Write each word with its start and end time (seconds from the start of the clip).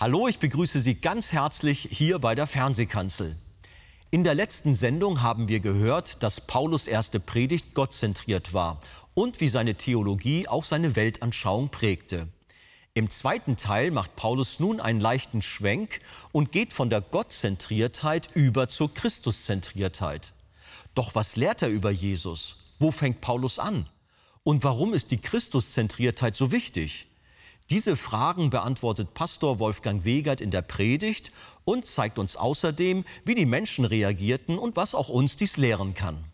Hallo, 0.00 0.28
ich 0.28 0.38
begrüße 0.38 0.80
Sie 0.80 0.94
ganz 0.94 1.30
herzlich 1.30 1.86
hier 1.90 2.20
bei 2.20 2.34
der 2.34 2.46
Fernsehkanzel. 2.46 3.36
In 4.10 4.24
der 4.24 4.32
letzten 4.32 4.74
Sendung 4.74 5.20
haben 5.20 5.46
wir 5.48 5.60
gehört, 5.60 6.22
dass 6.22 6.40
Paulus 6.40 6.86
erste 6.86 7.20
Predigt 7.20 7.74
gottzentriert 7.74 8.54
war 8.54 8.80
und 9.12 9.42
wie 9.42 9.48
seine 9.48 9.74
Theologie 9.74 10.48
auch 10.48 10.64
seine 10.64 10.96
Weltanschauung 10.96 11.68
prägte. 11.68 12.28
Im 12.94 13.10
zweiten 13.10 13.58
Teil 13.58 13.90
macht 13.90 14.16
Paulus 14.16 14.58
nun 14.58 14.80
einen 14.80 15.02
leichten 15.02 15.42
Schwenk 15.42 16.00
und 16.32 16.50
geht 16.50 16.72
von 16.72 16.88
der 16.88 17.02
Gottzentriertheit 17.02 18.30
über 18.32 18.70
zur 18.70 18.94
Christuszentriertheit. 18.94 20.32
Doch 20.94 21.14
was 21.14 21.36
lehrt 21.36 21.60
er 21.60 21.68
über 21.68 21.90
Jesus? 21.90 22.56
Wo 22.78 22.90
fängt 22.90 23.20
Paulus 23.20 23.58
an? 23.58 23.86
Und 24.44 24.64
warum 24.64 24.94
ist 24.94 25.10
die 25.10 25.20
Christuszentriertheit 25.20 26.36
so 26.36 26.52
wichtig? 26.52 27.09
Diese 27.70 27.94
Fragen 27.94 28.50
beantwortet 28.50 29.14
Pastor 29.14 29.60
Wolfgang 29.60 30.04
Wegert 30.04 30.40
in 30.40 30.50
der 30.50 30.62
Predigt 30.62 31.30
und 31.64 31.86
zeigt 31.86 32.18
uns 32.18 32.34
außerdem, 32.34 33.04
wie 33.24 33.36
die 33.36 33.46
Menschen 33.46 33.84
reagierten 33.84 34.58
und 34.58 34.74
was 34.74 34.96
auch 34.96 35.08
uns 35.08 35.36
dies 35.36 35.56
lehren 35.56 35.94
kann. 35.94 36.24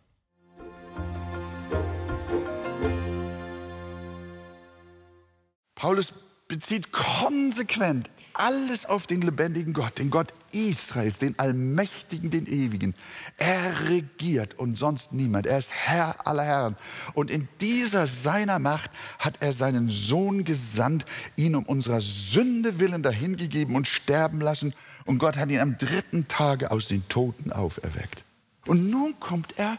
Paulus 5.75 6.15
bezieht 6.49 6.91
konsequent 6.91 8.09
alles 8.39 8.87
auf 8.87 9.07
den 9.07 9.23
lebendigen 9.23 9.73
Gott, 9.73 9.99
den 9.99 10.11
Gott 10.11 10.33
Israels, 10.53 11.19
den 11.19 11.39
Allmächtigen, 11.39 12.31
den 12.31 12.47
Ewigen. 12.47 12.95
Er 13.37 13.89
regiert 13.89 14.59
und 14.59 14.77
sonst 14.77 15.13
niemand. 15.13 15.47
Er 15.47 15.59
ist 15.59 15.73
Herr 15.73 16.27
aller 16.27 16.45
Herren. 16.45 16.77
Und 17.15 17.31
in 17.31 17.49
dieser 17.61 18.07
seiner 18.07 18.59
Macht 18.59 18.91
hat 19.19 19.35
er 19.41 19.53
seinen 19.53 19.91
Sohn 19.91 20.45
gesandt, 20.45 21.05
ihn 21.37 21.55
um 21.55 21.65
unserer 21.65 22.01
Sünde 22.01 22.79
willen 22.79 23.03
dahingegeben 23.03 23.77
und 23.77 23.89
sterben 23.89 24.41
lassen. 24.41 24.75
Und 25.05 25.19
Gott 25.19 25.37
hat 25.37 25.51
ihn 25.51 25.61
am 25.61 25.79
dritten 25.79 26.29
Tage 26.29 26.71
aus 26.71 26.89
den 26.89 27.07
Toten 27.09 27.53
auferweckt. 27.53 28.25
Und 28.67 28.91
nun 28.91 29.19
kommt 29.21 29.59
er 29.59 29.79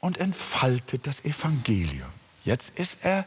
und 0.00 0.18
entfaltet 0.18 1.06
das 1.06 1.24
Evangelium. 1.24 2.08
Jetzt 2.44 2.78
ist 2.78 2.98
er 3.02 3.26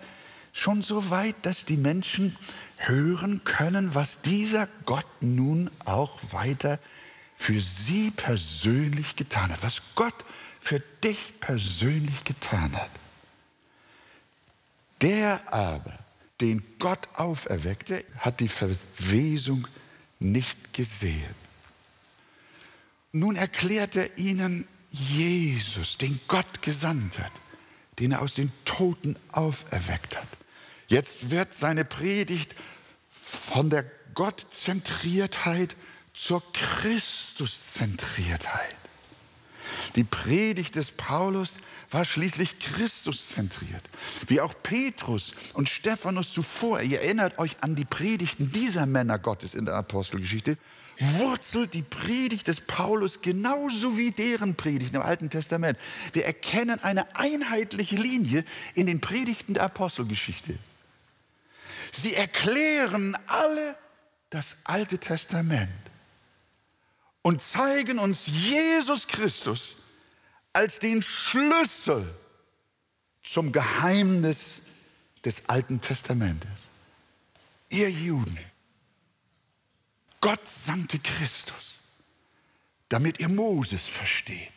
schon 0.54 0.82
so 0.82 1.10
weit, 1.10 1.36
dass 1.44 1.66
die 1.66 1.78
Menschen 1.78 2.36
hören 2.78 3.44
können, 3.44 3.96
was 3.96 4.22
dieser 4.22 4.68
Gott 4.86 5.06
nun 5.22 5.70
auch 5.86 6.20
weiter 6.32 6.80
für 7.36 7.60
sie 7.60 8.12
persönlich 8.12 9.16
getan 9.16 9.52
hat, 9.52 9.64
was 9.64 9.82
Gott 9.96 10.14
für 10.60 10.80
dich 11.04 11.40
persönlich 11.40 12.24
getan 12.24 12.76
hat. 12.76 12.92
Der 15.02 15.42
aber, 15.52 15.98
den 16.40 16.64
Gott 16.78 17.08
auferweckte, 17.16 18.04
hat 18.18 18.40
die 18.40 18.48
Verwesung 18.48 19.68
nicht 20.20 20.74
gesehen. 20.74 21.36
Nun 23.12 23.36
erklärt 23.36 23.96
er 23.96 24.18
ihnen 24.18 24.68
Jesus, 24.92 25.98
den 25.98 26.20
Gott 26.28 26.62
gesandt 26.62 27.18
hat, 27.20 27.32
den 28.00 28.12
er 28.12 28.22
aus 28.22 28.36
den 28.36 28.52
Toten 28.66 29.16
auferweckt 29.32 30.16
hat. 30.16 30.28
Jetzt 30.92 31.32
wird 31.32 31.56
seine 31.56 31.86
Predigt 31.86 32.54
von 33.10 33.70
der 33.70 33.86
Gottzentriertheit 34.14 35.78
zur 36.14 36.44
Christuszentriertheit. 36.52 38.76
Die 39.96 40.04
Predigt 40.04 40.76
des 40.76 40.92
Paulus 40.92 41.60
war 41.92 42.04
schließlich 42.04 42.60
Christuszentriert. 42.60 43.84
Wie 44.28 44.42
auch 44.42 44.54
Petrus 44.64 45.32
und 45.54 45.70
Stephanus 45.70 46.34
zuvor, 46.34 46.82
ihr 46.82 47.00
erinnert 47.00 47.40
euch 47.40 47.56
an 47.62 47.76
die 47.76 47.86
Predigten 47.86 48.52
dieser 48.52 48.86
Männer 48.86 49.18
Gottes 49.18 49.56
in 49.56 49.64
der 49.64 49.76
Apostelgeschichte, 49.76 50.58
wurzelt 51.00 51.74
die 51.74 51.84
Predigt 51.84 52.50
des 52.50 52.60
Paulus 52.60 53.22
genauso 53.22 53.98
wie 53.98 54.12
deren 54.12 54.56
Predigten 54.56 54.98
im 54.98 55.04
Alten 55.04 55.30
Testament. 55.30 55.80
Wir 56.12 56.26
erkennen 56.26 56.84
eine 56.84 57.16
einheitliche 57.16 57.96
Linie 57.96 58.44
in 58.76 58.88
den 58.88 59.00
Predigten 59.00 59.54
der 59.54 59.64
Apostelgeschichte. 59.64 60.60
Sie 61.92 62.16
erklären 62.16 63.18
alle 63.28 63.78
das 64.30 64.58
Alte 64.64 64.98
Testament 64.98 65.70
und 67.22 67.42
zeigen 67.42 68.00
uns 68.00 68.28
Jesus 68.28 69.08
Christus 69.08 69.76
als 70.54 70.80
den 70.80 71.02
Schlüssel 71.02 72.08
zum 73.24 73.52
Geheimnis 73.52 74.64
des 75.24 75.48
Alten 75.50 75.82
Testamentes. 75.82 76.50
Ihr 77.70 77.90
Juden, 77.92 78.38
Gott 80.20 80.50
sandte 80.50 81.00
Christus, 81.00 81.80
damit 82.90 83.20
ihr 83.20 83.30
Moses 83.30 83.86
versteht. 83.86 84.52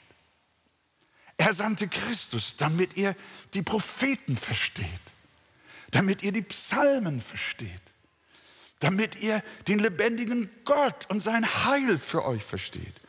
Er 1.37 1.53
sandte 1.53 1.89
Christus, 1.89 2.56
damit 2.56 2.97
ihr 2.97 3.17
die 3.55 3.62
Propheten 3.62 4.37
versteht 4.37 5.13
damit 5.94 6.25
ihr 6.25 6.32
die 6.32 6.43
Psalmen 6.43 7.21
versteht, 7.21 7.71
damit 8.81 9.15
ihr 9.22 9.43
den 9.69 9.78
lebendigen 9.78 10.50
Gott 10.65 11.06
und 11.09 11.22
sein 11.22 11.47
Heil 11.65 11.99
für 11.99 12.27
euch 12.27 12.43
versteht. 12.43 13.00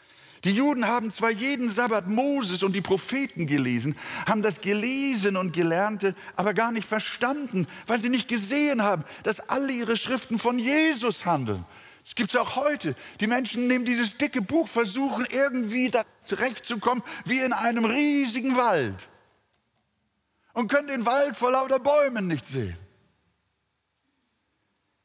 Die 0.43 0.51
Juden 0.51 0.85
haben 0.85 1.09
zwar 1.09 1.31
jeden 1.31 1.71
Sabbat 1.71 2.07
Moses 2.07 2.61
und 2.61 2.73
die 2.73 2.81
Propheten 2.81 3.47
gelesen, 3.47 3.97
haben 4.27 4.43
das 4.43 4.61
Gelesen 4.61 5.35
und 5.35 5.53
Gelernte 5.53 6.13
aber 6.35 6.53
gar 6.53 6.71
nicht 6.71 6.87
verstanden, 6.87 7.67
weil 7.87 7.97
sie 7.97 8.09
nicht 8.09 8.27
gesehen 8.27 8.83
haben, 8.83 9.03
dass 9.23 9.49
alle 9.49 9.71
ihre 9.71 9.97
Schriften 9.97 10.37
von 10.37 10.59
Jesus 10.59 11.25
handeln. 11.25 11.65
Das 12.03 12.13
gibt 12.13 12.29
es 12.29 12.35
auch 12.35 12.55
heute. 12.55 12.95
Die 13.19 13.25
Menschen 13.25 13.67
nehmen 13.67 13.85
dieses 13.85 14.17
dicke 14.17 14.43
Buch, 14.43 14.67
versuchen 14.67 15.25
irgendwie 15.31 15.89
da 15.89 16.03
zurechtzukommen, 16.25 17.03
wie 17.25 17.39
in 17.39 17.51
einem 17.51 17.85
riesigen 17.85 18.55
Wald 18.55 19.07
und 20.55 20.69
können 20.69 20.87
den 20.87 21.05
Wald 21.05 21.35
vor 21.35 21.51
lauter 21.51 21.79
Bäumen 21.79 22.27
nicht 22.27 22.47
sehen. 22.47 22.77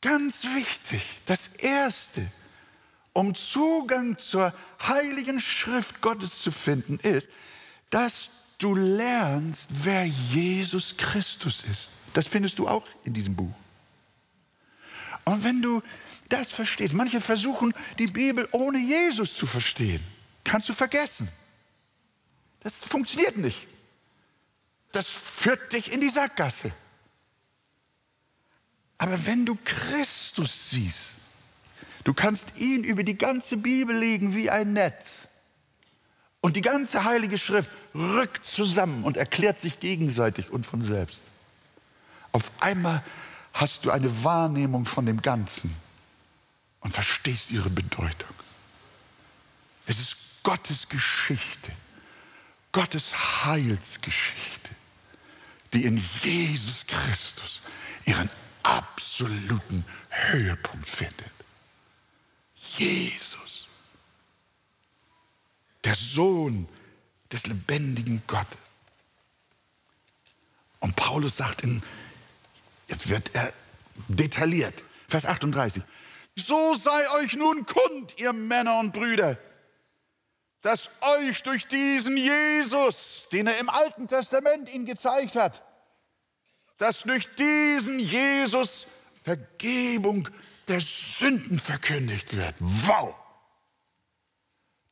Ganz 0.00 0.44
wichtig, 0.54 1.02
das 1.26 1.48
Erste, 1.56 2.24
um 3.12 3.34
Zugang 3.34 4.16
zur 4.18 4.54
heiligen 4.82 5.40
Schrift 5.40 6.00
Gottes 6.00 6.40
zu 6.40 6.52
finden, 6.52 6.98
ist, 7.00 7.28
dass 7.90 8.30
du 8.58 8.74
lernst, 8.74 9.68
wer 9.70 10.06
Jesus 10.06 10.96
Christus 10.96 11.64
ist. 11.64 11.90
Das 12.14 12.26
findest 12.26 12.58
du 12.58 12.68
auch 12.68 12.86
in 13.04 13.12
diesem 13.12 13.34
Buch. 13.34 13.54
Und 15.24 15.44
wenn 15.44 15.60
du 15.60 15.82
das 16.28 16.48
verstehst, 16.52 16.94
manche 16.94 17.20
versuchen, 17.20 17.74
die 17.98 18.06
Bibel 18.06 18.48
ohne 18.52 18.78
Jesus 18.78 19.34
zu 19.34 19.46
verstehen, 19.46 20.02
kannst 20.44 20.68
du 20.68 20.74
vergessen. 20.74 21.28
Das 22.60 22.76
funktioniert 22.76 23.36
nicht 23.36 23.66
das 24.92 25.08
führt 25.08 25.72
dich 25.72 25.92
in 25.92 26.00
die 26.00 26.10
Sackgasse. 26.10 26.72
Aber 28.98 29.24
wenn 29.26 29.46
du 29.46 29.56
Christus 29.64 30.70
siehst, 30.70 31.16
du 32.04 32.12
kannst 32.12 32.56
ihn 32.58 32.84
über 32.84 33.02
die 33.02 33.16
ganze 33.16 33.56
Bibel 33.56 33.96
legen 33.96 34.34
wie 34.34 34.50
ein 34.50 34.72
Netz. 34.72 35.28
Und 36.40 36.56
die 36.56 36.62
ganze 36.62 37.04
Heilige 37.04 37.38
Schrift 37.38 37.70
rückt 37.94 38.44
zusammen 38.44 39.04
und 39.04 39.16
erklärt 39.16 39.60
sich 39.60 39.80
gegenseitig 39.80 40.50
und 40.50 40.66
von 40.66 40.82
selbst. 40.82 41.22
Auf 42.32 42.50
einmal 42.60 43.02
hast 43.52 43.84
du 43.84 43.90
eine 43.90 44.24
Wahrnehmung 44.24 44.84
von 44.84 45.06
dem 45.06 45.22
Ganzen 45.22 45.74
und 46.80 46.92
verstehst 46.94 47.50
ihre 47.50 47.70
Bedeutung. 47.70 48.34
Es 49.86 49.98
ist 49.98 50.16
Gottes 50.42 50.88
Geschichte, 50.88 51.72
Gottes 52.72 53.44
Heilsgeschichte 53.44 54.69
die 55.72 55.84
in 55.84 56.02
Jesus 56.22 56.86
Christus 56.86 57.60
ihren 58.04 58.30
absoluten 58.62 59.84
Höhepunkt 60.10 60.88
findet. 60.88 61.30
Jesus, 62.76 63.68
der 65.84 65.94
Sohn 65.94 66.68
des 67.32 67.46
lebendigen 67.46 68.22
Gottes. 68.26 68.58
Und 70.80 70.96
Paulus 70.96 71.36
sagt 71.36 71.62
in, 71.62 71.82
jetzt 72.88 73.08
wird 73.08 73.34
er 73.34 73.52
detailliert, 74.08 74.82
Vers 75.08 75.26
38, 75.26 75.82
so 76.36 76.74
sei 76.74 77.10
euch 77.16 77.34
nun 77.34 77.66
kund, 77.66 78.14
ihr 78.18 78.32
Männer 78.32 78.78
und 78.78 78.92
Brüder, 78.92 79.36
dass 80.62 80.90
euch 81.00 81.42
durch 81.42 81.66
diesen 81.66 82.16
Jesus, 82.16 83.28
den 83.32 83.46
er 83.46 83.58
im 83.58 83.70
Alten 83.70 84.06
Testament 84.06 84.72
ihn 84.72 84.84
gezeigt 84.84 85.34
hat, 85.36 85.62
dass 86.78 87.02
durch 87.02 87.34
diesen 87.34 87.98
Jesus 87.98 88.86
Vergebung 89.22 90.28
der 90.68 90.80
Sünden 90.80 91.58
verkündigt 91.58 92.36
wird. 92.36 92.54
Wow! 92.58 93.14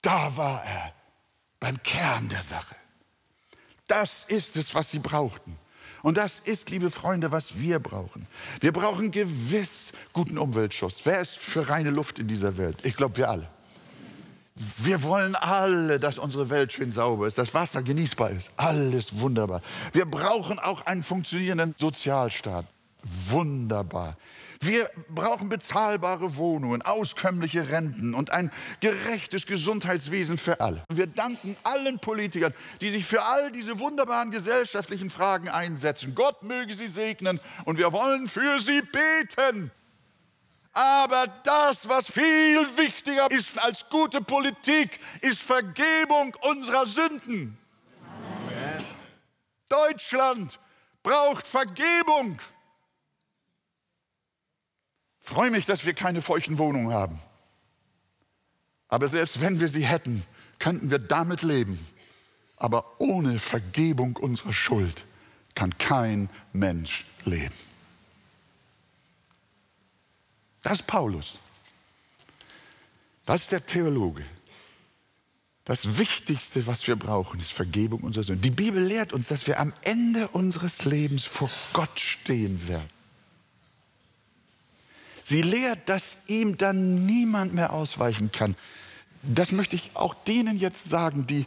Da 0.02 0.36
war 0.36 0.64
er 0.64 0.92
beim 1.60 1.82
Kern 1.82 2.28
der 2.28 2.42
Sache. 2.42 2.76
Das 3.86 4.24
ist 4.28 4.56
es, 4.56 4.74
was 4.74 4.90
sie 4.90 4.98
brauchten. 4.98 5.58
Und 6.02 6.16
das 6.16 6.38
ist, 6.38 6.70
liebe 6.70 6.90
Freunde, 6.90 7.32
was 7.32 7.58
wir 7.58 7.80
brauchen. 7.80 8.26
Wir 8.60 8.72
brauchen 8.72 9.10
gewiss 9.10 9.92
guten 10.12 10.38
Umweltschutz. 10.38 11.00
Wer 11.04 11.20
ist 11.20 11.36
für 11.36 11.68
reine 11.68 11.90
Luft 11.90 12.18
in 12.18 12.28
dieser 12.28 12.56
Welt? 12.56 12.78
Ich 12.84 12.96
glaube, 12.96 13.16
wir 13.16 13.30
alle. 13.30 13.48
Wir 14.76 15.02
wollen 15.02 15.34
alle, 15.34 16.00
dass 16.00 16.18
unsere 16.18 16.50
Welt 16.50 16.72
schön 16.72 16.90
sauber 16.92 17.26
ist, 17.26 17.38
dass 17.38 17.54
Wasser 17.54 17.82
genießbar 17.82 18.30
ist. 18.30 18.50
Alles 18.56 19.20
wunderbar. 19.20 19.62
Wir 19.92 20.06
brauchen 20.06 20.58
auch 20.58 20.86
einen 20.86 21.02
funktionierenden 21.02 21.74
Sozialstaat. 21.78 22.66
Wunderbar. 23.28 24.16
Wir 24.60 24.90
brauchen 25.08 25.48
bezahlbare 25.48 26.36
Wohnungen, 26.36 26.82
auskömmliche 26.82 27.68
Renten 27.68 28.14
und 28.14 28.30
ein 28.30 28.50
gerechtes 28.80 29.46
Gesundheitswesen 29.46 30.36
für 30.36 30.60
alle. 30.60 30.82
Wir 30.88 31.06
danken 31.06 31.56
allen 31.62 32.00
Politikern, 32.00 32.52
die 32.80 32.90
sich 32.90 33.04
für 33.04 33.22
all 33.22 33.52
diese 33.52 33.78
wunderbaren 33.78 34.32
gesellschaftlichen 34.32 35.10
Fragen 35.10 35.48
einsetzen. 35.48 36.16
Gott 36.16 36.42
möge 36.42 36.76
sie 36.76 36.88
segnen 36.88 37.38
und 37.66 37.78
wir 37.78 37.92
wollen 37.92 38.26
für 38.26 38.58
sie 38.58 38.82
beten. 38.82 39.70
Aber 40.78 41.26
das, 41.42 41.88
was 41.88 42.10
viel 42.10 42.76
wichtiger 42.76 43.30
ist 43.30 43.58
als 43.58 43.88
gute 43.88 44.20
Politik, 44.20 45.00
ist 45.22 45.42
Vergebung 45.42 46.36
unserer 46.42 46.86
Sünden. 46.86 47.58
Amen. 48.04 48.84
Deutschland 49.68 50.60
braucht 51.02 51.46
Vergebung 51.46 52.38
freue 55.28 55.50
mich, 55.50 55.66
dass 55.66 55.84
wir 55.84 55.92
keine 55.92 56.22
feuchten 56.22 56.58
Wohnungen 56.58 56.92
haben. 56.92 57.18
Aber 58.88 59.08
selbst 59.08 59.40
wenn 59.40 59.60
wir 59.60 59.68
sie 59.68 59.84
hätten, 59.84 60.24
könnten 60.58 60.90
wir 60.90 60.98
damit 60.98 61.42
leben. 61.42 61.78
Aber 62.56 62.98
ohne 62.98 63.38
Vergebung 63.38 64.16
unserer 64.16 64.54
Schuld 64.54 65.04
kann 65.54 65.76
kein 65.76 66.30
Mensch 66.52 67.04
leben. 67.24 67.67
Das 70.62 70.74
ist 70.80 70.86
Paulus. 70.86 71.38
Das 73.26 73.42
ist 73.42 73.52
der 73.52 73.64
Theologe. 73.64 74.24
Das 75.64 75.98
Wichtigste, 75.98 76.66
was 76.66 76.86
wir 76.86 76.96
brauchen, 76.96 77.38
ist 77.40 77.52
Vergebung 77.52 78.00
unserer 78.00 78.24
Sünden. 78.24 78.40
Die 78.40 78.50
Bibel 78.50 78.82
lehrt 78.82 79.12
uns, 79.12 79.28
dass 79.28 79.46
wir 79.46 79.60
am 79.60 79.74
Ende 79.82 80.28
unseres 80.28 80.86
Lebens 80.86 81.24
vor 81.24 81.50
Gott 81.74 82.00
stehen 82.00 82.68
werden. 82.68 82.88
Sie 85.22 85.42
lehrt, 85.42 85.90
dass 85.90 86.16
ihm 86.26 86.56
dann 86.56 87.04
niemand 87.04 87.52
mehr 87.52 87.74
ausweichen 87.74 88.32
kann. 88.32 88.56
Das 89.22 89.52
möchte 89.52 89.76
ich 89.76 89.90
auch 89.92 90.14
denen 90.14 90.56
jetzt 90.56 90.88
sagen, 90.88 91.26
die 91.26 91.44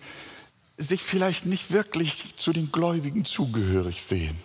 sich 0.78 1.02
vielleicht 1.02 1.48
nicht 1.48 1.72
wirklich 1.72 2.36
zu 2.38 2.54
den 2.54 2.72
Gläubigen 2.72 3.26
zugehörig 3.26 4.04
sehen 4.04 4.38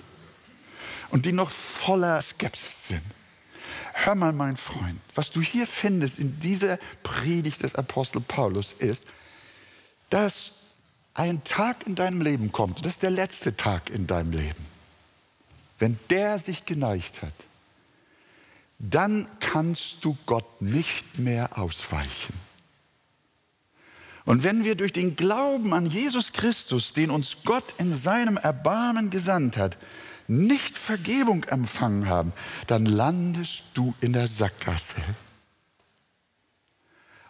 und 1.11 1.27
die 1.27 1.33
noch 1.33 1.51
voller 1.51 2.23
Skepsis 2.23 2.89
sind. 2.89 3.03
Hör 3.93 4.15
mal, 4.15 4.33
mein 4.33 4.57
Freund, 4.57 5.01
was 5.15 5.31
du 5.31 5.41
hier 5.41 5.67
findest 5.67 6.19
in 6.19 6.39
dieser 6.41 6.79
Predigt 7.03 7.63
des 7.63 7.75
Apostel 7.75 8.21
Paulus 8.21 8.73
ist, 8.79 9.07
dass 10.11 10.53
ein 11.15 11.43
Tag 11.45 11.87
in 11.87 11.95
deinem 11.95 12.21
Leben 12.21 12.53
kommt, 12.53 12.85
das 12.85 12.95
ist 12.95 13.03
der 13.03 13.11
letzte 13.11 13.57
Tag 13.57 13.91
in 13.91 14.07
deinem 14.07 14.33
Leben, 14.33 14.67
wenn 15.79 15.99
der 16.11 16.39
sich 16.39 16.65
geneigt 16.65 17.23
hat, 17.23 17.33
dann 18.79 19.27
kannst 19.41 20.05
du 20.05 20.17
Gott 20.27 20.61
nicht 20.61 21.19
mehr 21.19 21.59
ausweichen. 21.59 22.35
Und 24.27 24.43
wenn 24.43 24.65
wir 24.65 24.75
durch 24.75 24.93
den 24.93 25.17
Glauben 25.17 25.73
an 25.73 25.87
Jesus 25.87 26.33
Christus, 26.33 26.93
den 26.93 27.11
uns 27.11 27.39
Gott 27.45 27.75
in 27.79 27.95
seinem 27.95 28.37
Erbarmen 28.37 29.09
gesandt 29.09 29.57
hat, 29.57 29.77
nicht 30.29 30.77
Vergebung 30.77 31.45
empfangen 31.45 32.09
haben, 32.09 32.33
dann 32.67 32.87
landest 32.87 33.65
du 33.75 33.95
in 34.01 34.13
der 34.13 34.29
Sackgasse, 34.29 35.03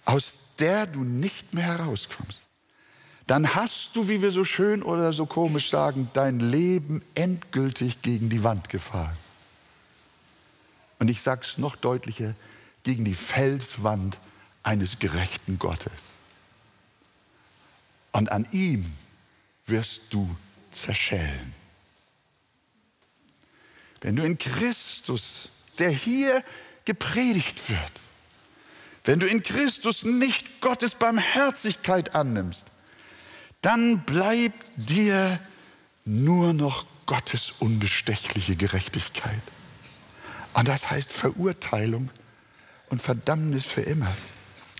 aus 0.04 0.38
der 0.58 0.86
du 0.86 1.04
nicht 1.04 1.54
mehr 1.54 1.64
herauskommst. 1.64 2.46
Dann 3.26 3.54
hast 3.54 3.96
du, 3.96 4.08
wie 4.08 4.22
wir 4.22 4.30
so 4.30 4.44
schön 4.44 4.82
oder 4.82 5.12
so 5.12 5.26
komisch 5.26 5.70
sagen, 5.70 6.08
dein 6.12 6.38
Leben 6.38 7.02
endgültig 7.14 8.00
gegen 8.02 8.30
die 8.30 8.44
Wand 8.44 8.68
gefahren. 8.68 9.16
Und 10.98 11.08
ich 11.08 11.22
sage 11.22 11.42
es 11.42 11.58
noch 11.58 11.76
deutlicher, 11.76 12.34
gegen 12.84 13.04
die 13.04 13.14
Felswand 13.14 14.18
eines 14.62 15.00
gerechten 15.00 15.58
Gottes. 15.58 15.92
Und 18.12 18.30
an 18.30 18.46
ihm 18.52 18.94
wirst 19.66 20.14
du 20.14 20.34
zerschellen. 20.70 21.52
Wenn 24.06 24.14
du 24.14 24.22
in 24.22 24.38
Christus, 24.38 25.48
der 25.80 25.90
hier 25.90 26.44
gepredigt 26.84 27.68
wird, 27.68 27.80
wenn 29.02 29.18
du 29.18 29.26
in 29.26 29.42
Christus 29.42 30.04
nicht 30.04 30.60
Gottes 30.60 30.94
Barmherzigkeit 30.94 32.14
annimmst, 32.14 32.66
dann 33.62 34.04
bleibt 34.04 34.64
dir 34.76 35.40
nur 36.04 36.52
noch 36.52 36.86
Gottes 37.06 37.54
unbestechliche 37.58 38.54
Gerechtigkeit. 38.54 39.42
Und 40.54 40.68
das 40.68 40.88
heißt 40.88 41.12
Verurteilung 41.12 42.10
und 42.90 43.02
Verdammnis 43.02 43.64
für 43.64 43.82
immer. 43.82 44.16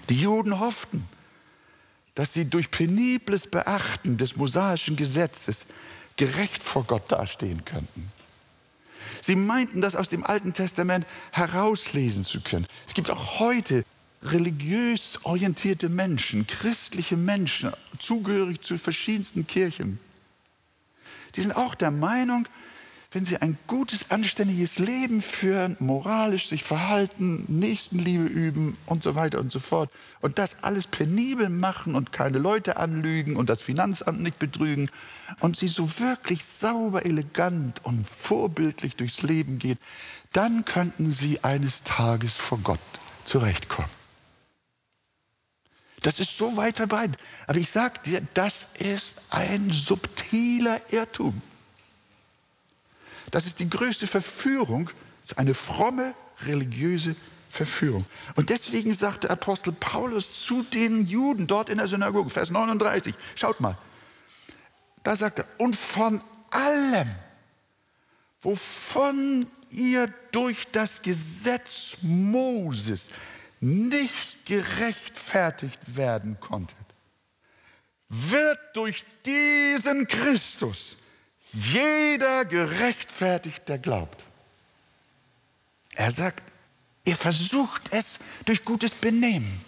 Die 0.09 0.21
Juden 0.21 0.61
hofften, 0.61 1.05
dass 2.15 2.33
sie 2.33 2.49
durch 2.49 2.71
penibles 2.71 3.51
Beachten 3.51 4.19
des 4.19 4.37
mosaischen 4.37 4.95
Gesetzes 4.95 5.67
gerecht 6.15 6.63
vor 6.63 6.85
Gott 6.85 7.11
dastehen 7.11 7.65
könnten. 7.65 8.13
Sie 9.23 9.37
meinten, 9.37 9.81
das 9.81 9.97
aus 9.97 10.09
dem 10.09 10.25
Alten 10.25 10.53
Testament 10.53 11.07
herauslesen 11.33 12.25
zu 12.25 12.41
können. 12.41 12.67
Es 12.87 12.95
gibt 12.95 13.11
auch 13.11 13.39
heute 13.41 13.85
religiös 14.23 15.21
orientierte 15.23 15.89
Menschen, 15.89 16.47
christliche 16.47 17.17
Menschen, 17.17 17.73
zugehörig 17.99 18.61
zu 18.63 18.79
verschiedensten 18.79 19.47
Kirchen. 19.47 19.99
Die 21.35 21.43
sind 21.43 21.57
auch 21.57 21.75
der 21.75 21.91
Meinung, 21.91 22.49
wenn 23.17 23.25
sie 23.25 23.39
ein 23.39 23.57
gutes, 23.67 24.11
anständiges 24.11 24.79
Leben 24.79 25.23
führen, 25.23 25.75
moralisch 25.81 26.51
sich 26.51 26.65
verhalten, 26.65 27.47
Nächstenliebe 27.49 28.27
üben 28.27 28.77
und 28.85 29.03
so 29.03 29.15
weiter 29.15 29.41
und 29.41 29.51
so 29.51 29.59
fort 29.59 29.91
und 30.21 30.39
das 30.39 30.63
alles 30.63 30.87
penibel 30.87 31.49
machen 31.49 31.95
und 31.95 32.13
keine 32.13 32.37
Leute 32.37 32.77
anlügen 32.77 33.37
und 33.37 33.49
das 33.49 33.63
Finanzamt 33.63 34.21
nicht 34.21 34.39
betrügen 34.39 34.91
und 35.41 35.57
sie 35.57 35.69
so 35.69 35.99
wirklich 35.99 36.45
sauber, 36.45 37.07
elegant 37.07 37.83
und 37.87 38.07
vorbildlich 38.07 38.97
durchs 38.97 39.23
Leben 39.23 39.59
gehen, 39.59 39.79
dann 40.35 40.67
könnten 40.67 41.11
sie 41.11 41.43
eines 41.43 41.85
Tages 41.85 42.37
vor 42.37 42.59
Gott 42.59 42.79
zurechtkommen. 43.25 43.89
Das 46.03 46.21
ist 46.21 46.37
so 46.37 46.59
weit 46.59 46.77
verbreitet. 46.77 47.17
Aber 47.47 47.57
ich 47.57 47.71
sage 47.71 47.99
dir, 48.05 48.21
das 48.35 48.75
ist 48.79 49.23
ein 49.31 49.71
subtiler 49.71 50.83
Irrtum. 50.91 51.41
Das 53.31 53.47
ist 53.47 53.59
die 53.59 53.69
größte 53.69 54.07
Verführung, 54.07 54.91
eine 55.37 55.55
fromme 55.55 56.15
religiöse 56.45 57.17
Verführung. 57.49 58.05
Und 58.35 58.51
deswegen 58.51 58.95
sagt 58.95 59.25
der 59.25 59.31
Apostel 59.31 59.73
Paulus 59.73 60.45
zu 60.45 60.63
den 60.63 61.07
Juden 61.07 61.47
dort 61.47 61.69
in 61.69 61.79
der 61.79 61.89
Synagoge, 61.89 62.31
Vers 62.31 62.51
39, 62.51 63.15
schaut 63.35 63.61
mal, 63.61 63.77
da 65.03 65.17
sagt 65.17 65.39
er, 65.39 65.47
und 65.59 65.77
von 65.77 66.21
allem, 66.51 67.09
wovon 68.41 69.47
ihr 69.71 70.13
durch 70.33 70.67
das 70.73 71.03
Gesetz 71.03 71.99
Moses 72.03 73.11
nicht 73.61 74.45
gerechtfertigt 74.47 75.97
werden 75.97 76.39
konntet, 76.41 76.77
wird 78.09 78.59
durch 78.75 79.05
diesen 79.25 80.07
Christus 80.07 80.97
jeder 81.57 82.45
gerechtfertigt, 82.45 83.69
der 83.69 83.79
glaubt. 83.79 84.25
Er 85.95 86.11
sagt, 86.11 86.43
ihr 87.05 87.17
versucht 87.17 87.83
es 87.91 88.19
durch 88.45 88.65
gutes 88.65 88.93
Benehmen. 88.93 89.65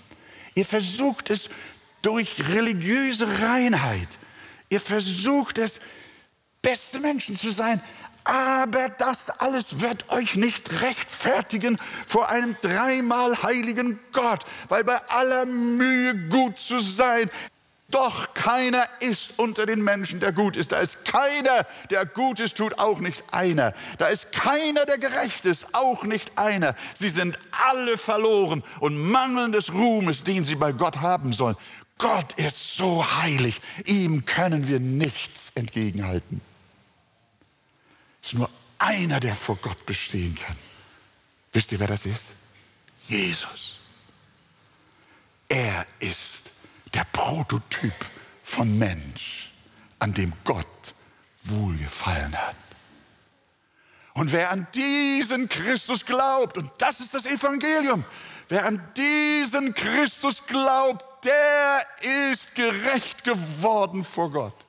Ihr 0.54 0.66
versucht 0.66 1.30
es 1.30 1.48
durch 2.02 2.48
religiöse 2.48 3.40
Reinheit. 3.40 4.08
Ihr 4.68 4.80
versucht 4.80 5.58
es, 5.58 5.80
beste 6.60 7.00
Menschen 7.00 7.36
zu 7.36 7.50
sein. 7.50 7.80
Aber 8.24 8.90
das 8.90 9.30
alles 9.30 9.80
wird 9.80 10.10
euch 10.10 10.34
nicht 10.34 10.82
rechtfertigen 10.82 11.78
vor 12.06 12.28
einem 12.28 12.56
dreimal 12.60 13.42
heiligen 13.42 13.98
Gott, 14.12 14.44
weil 14.68 14.84
bei 14.84 15.00
aller 15.08 15.46
Mühe 15.46 16.14
gut 16.28 16.58
zu 16.58 16.80
sein, 16.80 17.30
doch 17.90 18.34
keiner 18.34 18.86
ist 19.00 19.38
unter 19.38 19.64
den 19.64 19.82
Menschen, 19.82 20.20
der 20.20 20.32
gut 20.32 20.56
ist. 20.56 20.72
Da 20.72 20.78
ist 20.78 21.06
keiner, 21.06 21.66
der 21.88 22.04
Gutes 22.04 22.52
tut, 22.52 22.78
auch 22.78 23.00
nicht 23.00 23.24
einer. 23.32 23.72
Da 23.96 24.08
ist 24.08 24.32
keiner, 24.32 24.84
der 24.84 24.98
gerecht 24.98 25.46
ist, 25.46 25.74
auch 25.74 26.04
nicht 26.04 26.36
einer. 26.36 26.76
Sie 26.94 27.08
sind 27.08 27.38
alle 27.50 27.96
verloren 27.96 28.62
und 28.80 28.98
mangeln 28.98 29.52
des 29.52 29.72
Ruhmes, 29.72 30.22
den 30.22 30.44
sie 30.44 30.56
bei 30.56 30.72
Gott 30.72 30.98
haben 30.98 31.32
sollen. 31.32 31.56
Gott 31.96 32.34
ist 32.34 32.76
so 32.76 33.04
heilig, 33.22 33.60
ihm 33.86 34.26
können 34.26 34.68
wir 34.68 34.80
nichts 34.80 35.50
entgegenhalten. 35.54 36.42
Es 38.22 38.32
ist 38.32 38.38
nur 38.38 38.50
einer, 38.78 39.18
der 39.18 39.34
vor 39.34 39.56
Gott 39.56 39.86
bestehen 39.86 40.34
kann. 40.34 40.56
Wisst 41.54 41.72
ihr, 41.72 41.80
wer 41.80 41.88
das 41.88 42.04
ist? 42.04 42.26
Jesus. 43.08 43.76
Er 45.48 45.86
ist 45.98 46.47
der 46.90 47.04
Prototyp 47.12 47.94
von 48.42 48.78
Mensch, 48.78 49.50
an 49.98 50.12
dem 50.14 50.32
Gott 50.44 50.66
wohlgefallen 51.44 52.36
hat. 52.36 52.54
Und 54.14 54.32
wer 54.32 54.50
an 54.50 54.66
diesen 54.74 55.48
Christus 55.48 56.04
glaubt, 56.04 56.56
und 56.56 56.70
das 56.78 57.00
ist 57.00 57.14
das 57.14 57.26
Evangelium, 57.26 58.04
wer 58.48 58.66
an 58.66 58.82
diesen 58.96 59.74
Christus 59.74 60.44
glaubt, 60.46 61.24
der 61.24 61.86
ist 62.32 62.54
gerecht 62.54 63.22
geworden 63.22 64.04
vor 64.04 64.30
Gott. 64.30 64.66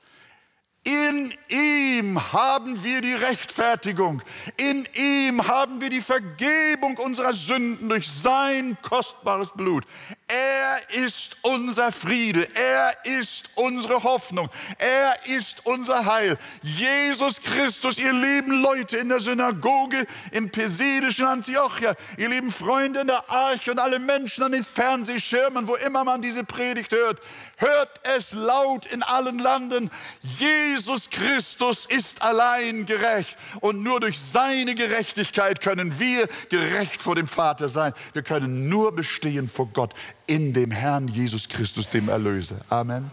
In 0.90 1.32
ihm 1.50 2.34
haben 2.34 2.84
wir 2.84 3.02
die 3.02 3.14
Rechtfertigung. 3.14 4.24
In 4.58 4.88
ihm 4.96 5.48
haben 5.48 5.80
wir 5.82 5.92
die 5.92 6.02
Vergebung 6.02 6.98
unserer 6.98 7.34
Sünden 7.34 7.90
durch 7.90 8.10
sein 8.10 8.76
kostbares 8.82 9.50
Blut. 9.54 9.84
Er 10.28 10.90
ist 10.90 11.38
unser 11.44 11.92
Friede. 11.92 12.48
Er 12.56 13.06
ist 13.06 13.50
unsere 13.54 14.02
Hoffnung. 14.02 14.50
Er 14.80 15.28
ist 15.28 15.64
unser 15.64 16.08
Heil. 16.08 16.40
Jesus 16.64 17.40
Christus, 17.40 18.00
ihr 18.00 18.14
lieben 18.14 18.60
Leute 18.60 18.98
in 18.98 19.10
der 19.10 19.20
Synagoge 19.20 20.08
im 20.32 20.50
pesidischen 20.50 21.26
Antiochia, 21.26 21.96
ihr 22.18 22.30
lieben 22.30 22.52
Freunde 22.52 23.02
in 23.02 23.08
der 23.08 23.30
Arche 23.30 23.72
und 23.72 23.80
alle 23.80 24.00
Menschen 24.00 24.44
an 24.44 24.54
den 24.54 24.64
Fernsehschirmen, 24.64 25.68
wo 25.68 25.76
immer 25.76 26.04
man 26.04 26.24
diese 26.24 26.44
Predigt 26.44 26.94
hört, 26.94 27.20
hört 27.58 28.00
es 28.04 28.32
laut 28.32 28.88
in 28.88 29.04
allen 29.04 29.38
Landen. 29.38 29.92
Jesus 30.22 30.79
Christus 31.10 31.86
ist 31.86 32.22
allein 32.22 32.86
gerecht 32.86 33.38
und 33.62 33.84
nur 33.84 34.00
durch 34.00 34.20
seine 34.20 34.76
Gerechtigkeit 34.76 35.62
können 35.62 36.00
wir 36.00 36.28
gerecht 36.50 37.02
vor 37.02 37.16
dem 37.16 37.28
Vater 37.28 37.70
sein. 37.70 37.94
Wir 38.14 38.24
können 38.24 38.70
nur 38.70 38.96
bestehen 38.96 39.50
vor 39.50 39.68
Gott 39.68 39.94
in 40.28 40.54
dem 40.54 40.72
Herrn 40.72 41.08
Jesus 41.08 41.50
Christus, 41.50 41.90
dem 41.90 42.10
Erlöser. 42.10 42.62
Amen. 42.70 42.96
Amen. 42.98 43.12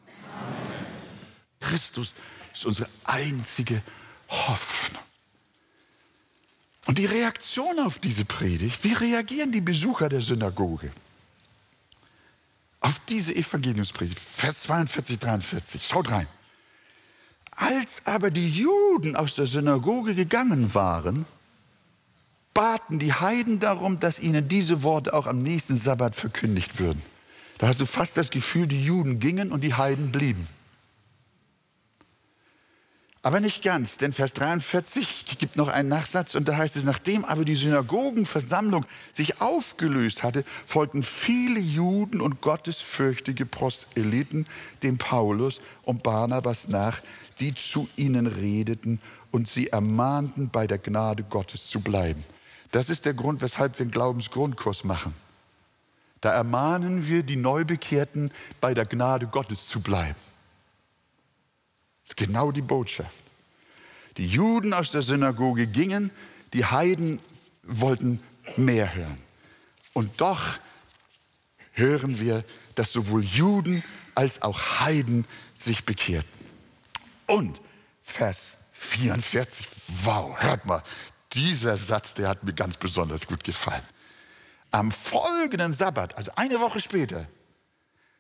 Christus 1.60 2.14
ist 2.52 2.64
unsere 2.64 2.88
einzige 3.04 3.82
Hoffnung. 4.28 5.02
Und 6.86 6.98
die 6.98 7.06
Reaktion 7.06 7.80
auf 7.80 7.98
diese 7.98 8.24
Predigt, 8.24 8.84
wie 8.84 8.92
reagieren 8.92 9.50
die 9.50 9.60
Besucher 9.60 10.08
der 10.08 10.22
Synagoge? 10.22 10.92
Auf 12.80 13.00
diese 13.08 13.34
Evangeliumspredigt, 13.34 14.18
Vers 14.18 14.62
42, 14.62 15.18
43, 15.18 15.86
schaut 15.86 16.10
rein. 16.10 16.28
Als 17.56 18.02
aber 18.04 18.30
die 18.30 18.50
Juden 18.50 19.16
aus 19.16 19.34
der 19.34 19.46
Synagoge 19.46 20.14
gegangen 20.14 20.74
waren, 20.74 21.24
baten 22.52 22.98
die 22.98 23.12
Heiden 23.12 23.60
darum, 23.60 23.98
dass 23.98 24.20
ihnen 24.20 24.48
diese 24.48 24.82
Worte 24.82 25.14
auch 25.14 25.26
am 25.26 25.42
nächsten 25.42 25.76
Sabbat 25.76 26.14
verkündigt 26.14 26.78
würden. 26.78 27.02
Da 27.58 27.68
hast 27.68 27.80
du 27.80 27.86
fast 27.86 28.16
das 28.16 28.30
Gefühl, 28.30 28.66
die 28.66 28.84
Juden 28.84 29.20
gingen 29.20 29.52
und 29.52 29.62
die 29.62 29.74
Heiden 29.74 30.12
blieben. 30.12 30.46
Aber 33.26 33.40
nicht 33.40 33.64
ganz, 33.64 33.98
denn 33.98 34.12
Vers 34.12 34.34
43 34.34 35.36
gibt 35.38 35.56
noch 35.56 35.66
einen 35.66 35.88
Nachsatz 35.88 36.36
und 36.36 36.46
da 36.46 36.56
heißt 36.56 36.76
es, 36.76 36.84
nachdem 36.84 37.24
aber 37.24 37.44
die 37.44 37.56
Synagogenversammlung 37.56 38.86
sich 39.12 39.40
aufgelöst 39.40 40.22
hatte, 40.22 40.44
folgten 40.64 41.02
viele 41.02 41.58
Juden 41.58 42.20
und 42.20 42.40
gottesfürchtige 42.40 43.44
Proselyten 43.44 44.46
dem 44.84 44.96
Paulus 44.96 45.60
und 45.82 46.04
Barnabas 46.04 46.68
nach, 46.68 47.00
die 47.40 47.54
zu 47.54 47.88
ihnen 47.96 48.26
redeten 48.26 49.00
und 49.30 49.48
sie 49.48 49.68
ermahnten, 49.68 50.50
bei 50.50 50.66
der 50.66 50.78
Gnade 50.78 51.22
Gottes 51.24 51.68
zu 51.68 51.80
bleiben. 51.80 52.24
Das 52.72 52.90
ist 52.90 53.04
der 53.04 53.14
Grund, 53.14 53.40
weshalb 53.40 53.78
wir 53.78 53.84
einen 53.84 53.90
Glaubensgrundkurs 53.90 54.84
machen. 54.84 55.14
Da 56.20 56.32
ermahnen 56.32 57.06
wir 57.08 57.22
die 57.22 57.36
Neubekehrten, 57.36 58.30
bei 58.60 58.74
der 58.74 58.86
Gnade 58.86 59.26
Gottes 59.26 59.68
zu 59.68 59.80
bleiben. 59.80 60.18
Das 62.04 62.10
ist 62.10 62.16
genau 62.16 62.52
die 62.52 62.62
Botschaft. 62.62 63.14
Die 64.16 64.26
Juden 64.26 64.72
aus 64.72 64.90
der 64.90 65.02
Synagoge 65.02 65.66
gingen, 65.66 66.10
die 66.52 66.64
Heiden 66.64 67.20
wollten 67.62 68.20
mehr 68.56 68.94
hören. 68.94 69.18
Und 69.92 70.20
doch 70.20 70.58
hören 71.72 72.20
wir, 72.20 72.44
dass 72.74 72.92
sowohl 72.92 73.22
Juden 73.22 73.82
als 74.14 74.42
auch 74.42 74.80
Heiden 74.80 75.26
sich 75.54 75.84
bekehrten. 75.84 76.35
Und 77.26 77.60
Vers 78.02 78.56
44, 78.72 79.66
wow, 80.04 80.34
hört 80.38 80.64
mal, 80.64 80.82
dieser 81.32 81.76
Satz, 81.76 82.14
der 82.14 82.28
hat 82.28 82.44
mir 82.44 82.52
ganz 82.52 82.76
besonders 82.76 83.26
gut 83.26 83.42
gefallen. 83.42 83.82
Am 84.70 84.90
folgenden 84.92 85.72
Sabbat, 85.72 86.16
also 86.16 86.30
eine 86.36 86.60
Woche 86.60 86.80
später, 86.80 87.26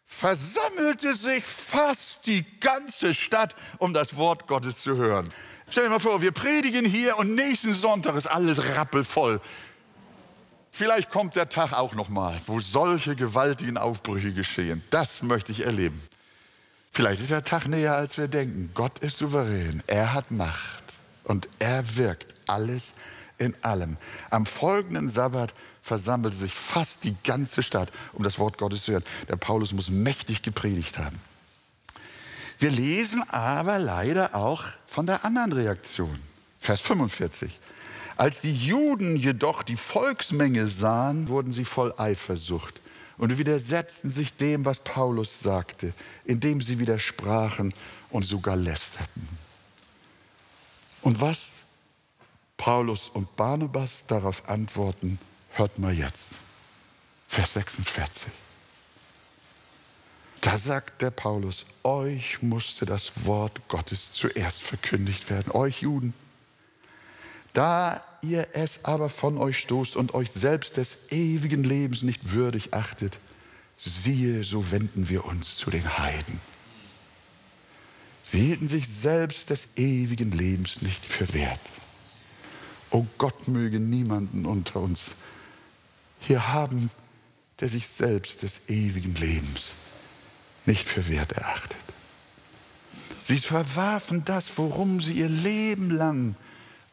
versammelte 0.04 1.14
sich 1.14 1.44
fast 1.44 2.26
die 2.26 2.44
ganze 2.60 3.12
Stadt, 3.12 3.54
um 3.78 3.92
das 3.92 4.16
Wort 4.16 4.46
Gottes 4.46 4.82
zu 4.82 4.96
hören. 4.96 5.30
Stell 5.68 5.84
dir 5.84 5.90
mal 5.90 5.98
vor, 5.98 6.22
wir 6.22 6.32
predigen 6.32 6.84
hier 6.84 7.18
und 7.18 7.34
nächsten 7.34 7.74
Sonntag 7.74 8.14
ist 8.14 8.26
alles 8.26 8.62
rappelvoll. 8.62 9.40
Vielleicht 10.70 11.10
kommt 11.10 11.34
der 11.36 11.48
Tag 11.48 11.72
auch 11.72 11.94
noch 11.94 12.08
mal, 12.08 12.38
wo 12.46 12.60
solche 12.60 13.16
gewaltigen 13.16 13.76
Aufbrüche 13.78 14.32
geschehen. 14.32 14.84
Das 14.90 15.22
möchte 15.22 15.50
ich 15.50 15.64
erleben. 15.64 16.00
Vielleicht 16.96 17.20
ist 17.20 17.30
der 17.30 17.44
Tag 17.44 17.68
näher, 17.68 17.94
als 17.94 18.16
wir 18.16 18.26
denken. 18.26 18.70
Gott 18.72 19.00
ist 19.00 19.18
souverän. 19.18 19.82
Er 19.86 20.14
hat 20.14 20.30
Macht 20.30 20.82
und 21.24 21.46
er 21.58 21.98
wirkt 21.98 22.34
alles 22.46 22.94
in 23.36 23.54
allem. 23.60 23.98
Am 24.30 24.46
folgenden 24.46 25.10
Sabbat 25.10 25.52
versammelte 25.82 26.38
sich 26.38 26.54
fast 26.54 27.04
die 27.04 27.14
ganze 27.22 27.62
Stadt, 27.62 27.92
um 28.14 28.24
das 28.24 28.38
Wort 28.38 28.56
Gottes 28.56 28.84
zu 28.84 28.92
hören. 28.92 29.04
Der 29.28 29.36
Paulus 29.36 29.74
muss 29.74 29.90
mächtig 29.90 30.40
gepredigt 30.40 30.96
haben. 30.98 31.20
Wir 32.58 32.70
lesen 32.70 33.22
aber 33.28 33.78
leider 33.78 34.34
auch 34.34 34.64
von 34.86 35.04
der 35.04 35.22
anderen 35.22 35.52
Reaktion. 35.52 36.18
Vers 36.60 36.80
45. 36.80 37.60
Als 38.16 38.40
die 38.40 38.56
Juden 38.56 39.16
jedoch 39.16 39.62
die 39.62 39.76
Volksmenge 39.76 40.66
sahen, 40.66 41.28
wurden 41.28 41.52
sie 41.52 41.66
voll 41.66 41.92
Eifersucht 41.98 42.80
und 43.18 43.38
widersetzten 43.38 44.10
sich 44.10 44.36
dem, 44.36 44.64
was 44.64 44.78
Paulus 44.78 45.40
sagte, 45.40 45.92
indem 46.24 46.60
sie 46.60 46.78
widersprachen 46.78 47.72
und 48.10 48.24
sogar 48.24 48.56
lästerten. 48.56 49.28
Und 51.02 51.20
was 51.20 51.60
Paulus 52.56 53.08
und 53.08 53.36
Barnabas 53.36 54.06
darauf 54.06 54.48
antworten, 54.48 55.18
hört 55.52 55.78
mal 55.78 55.92
jetzt. 55.92 56.32
Vers 57.28 57.54
46. 57.54 58.32
Da 60.40 60.58
sagt 60.58 61.02
der 61.02 61.10
Paulus, 61.10 61.66
euch 61.82 62.40
musste 62.42 62.86
das 62.86 63.26
Wort 63.26 63.68
Gottes 63.68 64.12
zuerst 64.12 64.62
verkündigt 64.62 65.28
werden, 65.28 65.50
euch 65.52 65.82
Juden. 65.82 66.14
Da 67.52 68.02
ihr 68.22 68.48
es 68.52 68.84
aber 68.84 69.08
von 69.08 69.38
euch 69.38 69.58
stoßt 69.58 69.96
und 69.96 70.14
euch 70.14 70.30
selbst 70.32 70.76
des 70.76 71.10
ewigen 71.10 71.64
Lebens 71.64 72.02
nicht 72.02 72.32
würdig 72.32 72.74
achtet, 72.74 73.18
siehe, 73.78 74.44
so 74.44 74.70
wenden 74.70 75.08
wir 75.08 75.24
uns 75.24 75.56
zu 75.56 75.70
den 75.70 75.98
Heiden. 75.98 76.40
Sie 78.24 78.40
hielten 78.40 78.66
sich 78.66 78.88
selbst 78.88 79.50
des 79.50 79.76
ewigen 79.76 80.32
Lebens 80.32 80.82
nicht 80.82 81.04
für 81.04 81.32
wert. 81.32 81.60
O 82.90 83.06
Gott 83.18 83.46
möge 83.46 83.78
niemanden 83.78 84.46
unter 84.46 84.80
uns 84.80 85.12
hier 86.20 86.52
haben, 86.52 86.90
der 87.60 87.68
sich 87.68 87.86
selbst 87.86 88.42
des 88.42 88.68
ewigen 88.68 89.14
Lebens 89.14 89.70
nicht 90.66 90.86
für 90.86 91.08
wert 91.08 91.32
erachtet. 91.32 91.78
Sie 93.22 93.38
verwarfen 93.38 94.24
das, 94.24 94.50
worum 94.56 95.00
sie 95.00 95.14
ihr 95.14 95.28
Leben 95.28 95.90
lang 95.90 96.36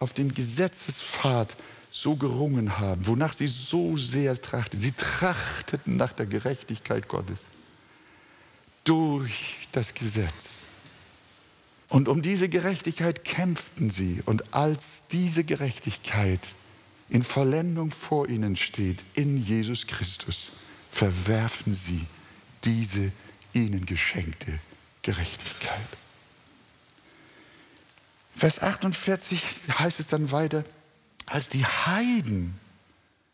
auf 0.04 0.14
dem 0.14 0.34
Gesetzespfad 0.34 1.56
so 1.90 2.18
gerungen 2.18 2.78
haben, 2.78 3.08
wonach 3.08 3.34
sie 3.34 3.48
so 3.48 3.96
sehr 3.96 4.40
trachteten. 4.40 4.82
Sie 4.82 4.92
trachteten 4.92 5.96
nach 5.96 6.12
der 6.12 6.26
Gerechtigkeit 6.26 7.08
Gottes 7.08 7.48
durch 8.84 9.70
das 9.72 9.94
Gesetz. 9.94 10.62
Und 11.88 12.10
um 12.10 12.22
diese 12.22 12.50
Gerechtigkeit 12.50 13.24
kämpften 13.24 13.92
sie. 13.92 14.22
Und 14.26 14.54
als 14.54 15.08
diese 15.10 15.46
Gerechtigkeit 15.46 16.42
in 17.08 17.24
Vollendung 17.24 17.92
vor 17.92 18.28
ihnen 18.28 18.58
steht, 18.58 19.06
in 19.14 19.38
Jesus 19.38 19.88
Christus, 19.88 20.50
verwerfen 20.92 21.74
sie 21.74 22.06
diese 22.66 23.12
ihnen 23.54 23.86
geschenkte 23.86 24.60
Gerechtigkeit. 25.02 25.88
Vers 28.36 28.62
48 28.62 29.44
heißt 29.80 30.00
es 30.00 30.08
dann 30.08 30.32
weiter, 30.32 30.64
als 31.26 31.50
die 31.50 31.66
Heiden 31.66 32.60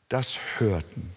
das 0.09 0.35
hörten, 0.57 1.11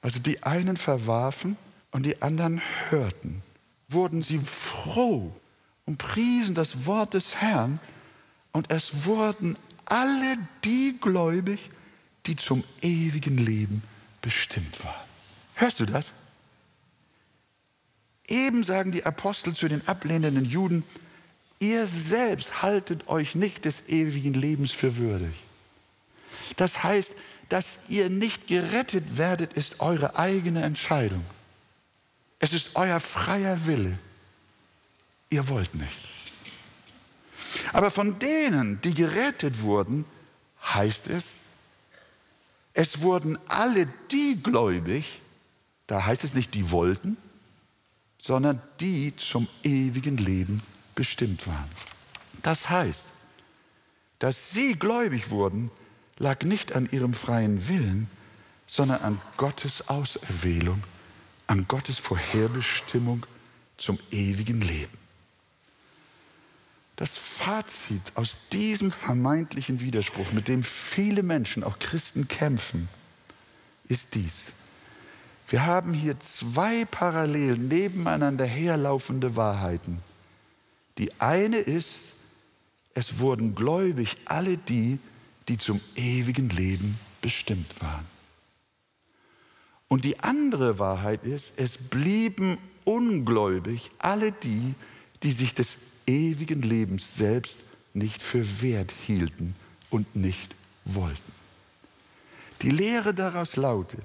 also 0.00 0.18
die 0.18 0.42
einen 0.42 0.76
verwarfen 0.76 1.56
und 1.90 2.04
die 2.04 2.22
anderen 2.22 2.62
hörten, 2.88 3.42
wurden 3.88 4.22
sie 4.22 4.38
froh 4.38 5.34
und 5.86 5.98
priesen 5.98 6.54
das 6.54 6.86
Wort 6.86 7.14
des 7.14 7.36
Herrn 7.36 7.80
und 8.52 8.70
es 8.70 9.04
wurden 9.04 9.56
alle 9.86 10.36
die 10.64 10.96
gläubig, 11.00 11.70
die 12.26 12.36
zum 12.36 12.62
ewigen 12.82 13.38
Leben 13.38 13.82
bestimmt 14.20 14.84
waren. 14.84 15.08
Hörst 15.54 15.80
du 15.80 15.86
das? 15.86 16.12
Eben 18.26 18.62
sagen 18.62 18.92
die 18.92 19.06
Apostel 19.06 19.54
zu 19.54 19.68
den 19.68 19.86
ablehnenden 19.88 20.44
Juden, 20.44 20.84
ihr 21.58 21.86
selbst 21.86 22.62
haltet 22.62 23.08
euch 23.08 23.34
nicht 23.34 23.64
des 23.64 23.88
ewigen 23.88 24.34
Lebens 24.34 24.70
für 24.70 24.96
würdig. 24.96 25.34
Das 26.56 26.82
heißt, 26.82 27.14
dass 27.48 27.78
ihr 27.88 28.10
nicht 28.10 28.46
gerettet 28.46 29.16
werdet, 29.16 29.54
ist 29.54 29.80
eure 29.80 30.18
eigene 30.18 30.62
Entscheidung. 30.62 31.24
Es 32.38 32.52
ist 32.52 32.70
euer 32.74 33.00
freier 33.00 33.66
Wille. 33.66 33.98
Ihr 35.30 35.48
wollt 35.48 35.74
nicht. 35.74 36.08
Aber 37.72 37.90
von 37.90 38.18
denen, 38.18 38.80
die 38.82 38.94
gerettet 38.94 39.62
wurden, 39.62 40.04
heißt 40.62 41.08
es, 41.08 41.42
es 42.74 43.00
wurden 43.00 43.38
alle 43.48 43.88
die 44.10 44.38
gläubig, 44.42 45.20
da 45.86 46.04
heißt 46.04 46.22
es 46.24 46.34
nicht, 46.34 46.54
die 46.54 46.70
wollten, 46.70 47.16
sondern 48.22 48.62
die 48.78 49.16
zum 49.16 49.48
ewigen 49.62 50.16
Leben 50.16 50.62
bestimmt 50.98 51.46
waren. 51.46 51.70
Das 52.42 52.68
heißt, 52.68 53.10
dass 54.18 54.50
sie 54.50 54.74
gläubig 54.74 55.30
wurden, 55.30 55.70
lag 56.18 56.42
nicht 56.42 56.74
an 56.74 56.88
ihrem 56.90 57.14
freien 57.14 57.68
Willen, 57.68 58.10
sondern 58.66 59.02
an 59.02 59.20
Gottes 59.36 59.88
Auserwählung, 59.88 60.82
an 61.46 61.68
Gottes 61.68 61.98
Vorherbestimmung 61.98 63.24
zum 63.76 64.00
ewigen 64.10 64.60
Leben. 64.60 64.98
Das 66.96 67.16
Fazit 67.16 68.02
aus 68.16 68.36
diesem 68.50 68.90
vermeintlichen 68.90 69.80
Widerspruch, 69.80 70.32
mit 70.32 70.48
dem 70.48 70.64
viele 70.64 71.22
Menschen, 71.22 71.62
auch 71.62 71.78
Christen, 71.78 72.26
kämpfen, 72.26 72.88
ist 73.86 74.16
dies. 74.16 74.50
Wir 75.46 75.64
haben 75.64 75.92
hier 75.94 76.18
zwei 76.18 76.84
parallel 76.86 77.56
nebeneinander 77.56 78.46
herlaufende 78.46 79.36
Wahrheiten. 79.36 80.02
Die 80.98 81.20
eine 81.20 81.58
ist, 81.58 82.12
es 82.94 83.18
wurden 83.18 83.54
gläubig 83.54 84.16
alle 84.24 84.58
die, 84.58 84.98
die 85.48 85.56
zum 85.56 85.80
ewigen 85.94 86.50
Leben 86.50 86.98
bestimmt 87.22 87.80
waren. 87.80 88.06
Und 89.88 90.04
die 90.04 90.20
andere 90.20 90.78
Wahrheit 90.78 91.24
ist, 91.24 91.54
es 91.56 91.78
blieben 91.78 92.58
ungläubig 92.84 93.90
alle 93.98 94.32
die, 94.32 94.74
die 95.22 95.32
sich 95.32 95.54
des 95.54 95.78
ewigen 96.06 96.62
Lebens 96.62 97.16
selbst 97.16 97.60
nicht 97.94 98.22
für 98.22 98.62
wert 98.62 98.92
hielten 99.06 99.54
und 99.90 100.14
nicht 100.14 100.54
wollten. 100.84 101.32
Die 102.62 102.70
Lehre 102.70 103.14
daraus 103.14 103.56
lautet, 103.56 104.04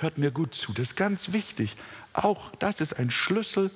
hört 0.00 0.18
mir 0.18 0.30
gut 0.30 0.54
zu, 0.54 0.72
das 0.72 0.88
ist 0.88 0.96
ganz 0.96 1.32
wichtig, 1.32 1.76
auch 2.12 2.50
das 2.56 2.80
ist 2.80 2.94
ein 2.94 3.10
Schlüssel, 3.10 3.70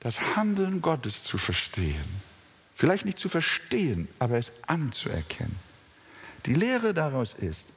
das 0.00 0.36
Handeln 0.36 0.80
Gottes 0.82 1.22
zu 1.22 1.38
verstehen. 1.38 2.22
Vielleicht 2.74 3.04
nicht 3.04 3.18
zu 3.18 3.28
verstehen, 3.28 4.08
aber 4.18 4.38
es 4.38 4.52
anzuerkennen. 4.66 5.56
Die 6.46 6.54
Lehre 6.54 6.94
daraus 6.94 7.34
ist, 7.34 7.68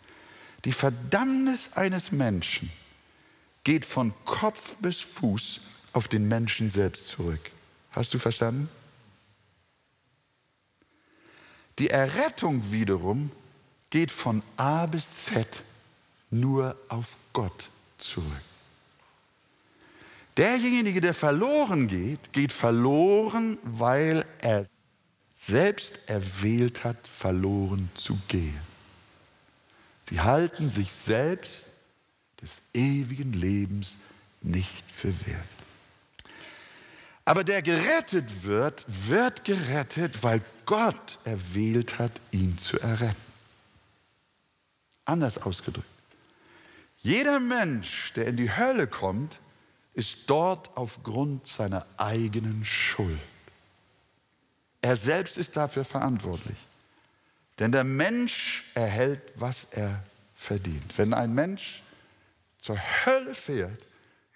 die 0.63 0.71
Verdammnis 0.71 1.73
eines 1.73 2.13
Menschen 2.13 2.71
geht 3.65 3.85
von 3.85 4.13
Kopf 4.23 4.75
bis 4.77 4.99
Fuß 5.01 5.61
auf 5.91 6.07
den 6.07 6.27
Menschen 6.27 6.71
selbst 6.71 7.07
zurück. 7.07 7.51
Hast 7.91 8.13
du 8.13 8.19
verstanden? 8.19 8.69
Die 11.79 11.89
Errettung 11.89 12.71
wiederum 12.71 13.31
geht 13.89 14.11
von 14.11 14.41
A 14.57 14.85
bis 14.85 15.25
Z 15.25 15.47
nur 16.29 16.77
auf 16.87 17.17
Gott 17.33 17.69
zurück. 17.97 18.52
Derjenige, 20.37 20.99
der 20.99 21.13
verloren 21.13 21.87
geht, 21.87 22.33
geht 22.33 22.51
verloren, 22.51 23.57
weil 23.63 24.25
er 24.39 24.65
selbst 25.35 26.09
erwählt 26.09 26.83
hat, 26.83 27.07
verloren 27.07 27.89
zu 27.95 28.17
gehen. 28.27 28.59
Sie 30.09 30.19
halten 30.19 30.69
sich 30.69 30.91
selbst 30.91 31.69
des 32.41 32.61
ewigen 32.73 33.33
Lebens 33.33 33.97
nicht 34.41 34.83
für 34.91 35.13
wert. 35.25 35.47
Aber 37.25 37.43
der 37.43 37.61
gerettet 37.61 38.43
wird, 38.43 38.85
wird 38.87 39.45
gerettet, 39.45 40.23
weil 40.23 40.41
Gott 40.65 41.19
erwählt 41.23 41.99
hat, 41.99 42.11
ihn 42.31 42.57
zu 42.57 42.79
erretten. 42.79 43.15
Anders 45.05 45.37
ausgedrückt. 45.37 45.87
Jeder 46.97 47.39
Mensch, 47.39 48.13
der 48.13 48.27
in 48.27 48.37
die 48.37 48.51
Hölle 48.51 48.87
kommt, 48.87 49.39
ist 49.93 50.17
dort 50.27 50.75
aufgrund 50.75 51.47
seiner 51.47 51.85
eigenen 51.97 52.65
Schuld. 52.65 53.19
Er 54.81 54.97
selbst 54.97 55.37
ist 55.37 55.55
dafür 55.55 55.85
verantwortlich. 55.85 56.57
Denn 57.59 57.71
der 57.71 57.83
Mensch 57.83 58.65
erhält, 58.73 59.21
was 59.35 59.65
er 59.71 60.03
verdient. 60.35 60.97
Wenn 60.97 61.13
ein 61.13 61.33
Mensch 61.33 61.83
zur 62.61 62.77
Hölle 62.77 63.33
fährt, 63.33 63.85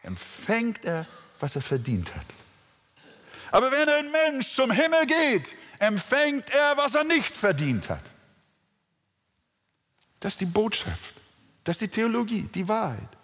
empfängt 0.03 0.85
er, 0.85 1.07
was 1.39 1.55
er 1.55 1.61
verdient 1.61 2.15
hat. 2.15 2.25
Aber 3.51 3.71
wenn 3.71 3.89
ein 3.89 4.11
Mensch 4.11 4.53
zum 4.53 4.71
Himmel 4.71 5.05
geht, 5.05 5.55
empfängt 5.79 6.49
er, 6.49 6.77
was 6.77 6.95
er 6.95 7.03
nicht 7.03 7.35
verdient 7.35 7.89
hat. 7.89 8.03
Das 10.19 10.33
ist 10.33 10.41
die 10.41 10.45
Botschaft, 10.45 11.13
das 11.63 11.75
ist 11.75 11.81
die 11.81 11.87
Theologie, 11.87 12.43
die 12.53 12.67
Wahrheit. 12.67 13.16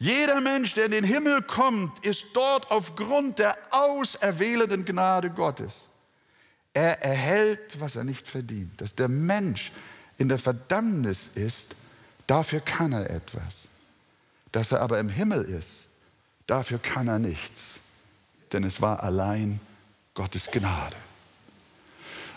Jeder 0.00 0.40
Mensch, 0.40 0.72
der 0.72 0.86
in 0.86 0.92
den 0.92 1.04
Himmel 1.04 1.42
kommt, 1.42 2.02
ist 2.02 2.24
dort 2.32 2.70
aufgrund 2.70 3.38
der 3.38 3.56
auserwählenden 3.70 4.86
Gnade 4.86 5.28
Gottes. 5.28 5.88
Er 6.72 7.02
erhält, 7.02 7.78
was 7.78 7.96
er 7.96 8.04
nicht 8.04 8.26
verdient. 8.26 8.80
Dass 8.80 8.94
der 8.94 9.08
Mensch 9.08 9.72
in 10.16 10.30
der 10.30 10.38
Verdammnis 10.38 11.28
ist, 11.34 11.74
dafür 12.26 12.60
kann 12.60 12.92
er 12.92 13.10
etwas. 13.10 13.68
Dass 14.52 14.72
er 14.72 14.80
aber 14.80 14.98
im 15.00 15.10
Himmel 15.10 15.44
ist, 15.44 15.88
dafür 16.46 16.78
kann 16.78 17.06
er 17.06 17.18
nichts. 17.18 17.80
Denn 18.52 18.64
es 18.64 18.80
war 18.80 19.02
allein 19.02 19.60
Gottes 20.14 20.50
Gnade. 20.50 20.96